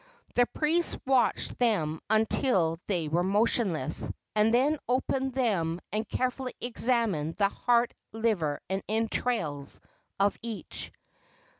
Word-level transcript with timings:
The 0.33 0.47
priest 0.47 0.97
watched 1.05 1.59
them 1.59 2.01
until 2.09 2.79
they 2.87 3.07
were 3.07 3.21
motionless, 3.21 4.09
and 4.35 4.51
then 4.51 4.79
opened 4.89 5.33
them 5.35 5.79
and 5.91 6.09
carefully 6.09 6.55
examined 6.59 7.35
the 7.35 7.49
heart, 7.49 7.93
liver 8.11 8.59
and 8.67 8.81
entrails 8.89 9.79
of 10.19 10.35
each. 10.41 10.91